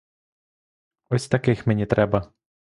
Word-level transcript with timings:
Ось 1.09 1.27
таких 1.27 1.67
мені 1.67 1.85
треба. 1.85 2.33